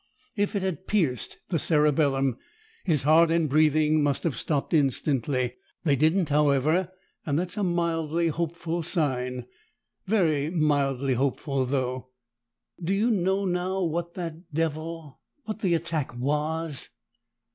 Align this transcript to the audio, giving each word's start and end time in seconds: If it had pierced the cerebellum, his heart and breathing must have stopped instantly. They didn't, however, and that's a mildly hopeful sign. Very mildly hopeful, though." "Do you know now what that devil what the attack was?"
If 0.35 0.55
it 0.55 0.63
had 0.63 0.87
pierced 0.87 1.37
the 1.49 1.59
cerebellum, 1.59 2.39
his 2.85 3.03
heart 3.03 3.29
and 3.29 3.47
breathing 3.47 4.01
must 4.01 4.23
have 4.23 4.35
stopped 4.35 4.73
instantly. 4.73 5.53
They 5.83 5.95
didn't, 5.95 6.29
however, 6.29 6.89
and 7.23 7.37
that's 7.37 7.55
a 7.55 7.61
mildly 7.63 8.29
hopeful 8.29 8.81
sign. 8.81 9.45
Very 10.07 10.49
mildly 10.49 11.13
hopeful, 11.13 11.67
though." 11.67 12.07
"Do 12.83 12.95
you 12.95 13.11
know 13.11 13.45
now 13.45 13.83
what 13.83 14.15
that 14.15 14.51
devil 14.51 15.19
what 15.43 15.59
the 15.59 15.75
attack 15.75 16.17
was?" 16.17 16.89